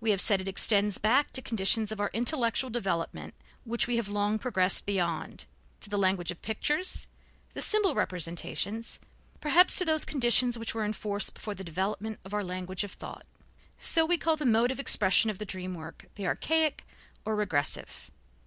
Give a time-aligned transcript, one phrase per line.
[0.00, 3.34] We have said it extends back to conditions of our intellectual development
[3.64, 5.44] which we have long progressed beyond,
[5.80, 7.08] to the language of pictures,
[7.52, 8.98] the symbol representations,
[9.38, 12.92] perhaps to those conditions which were in force before the development of our language of
[12.92, 13.26] thought.
[13.76, 16.86] So we called the mode of expression of the dream work the archaic
[17.26, 18.10] or regressive.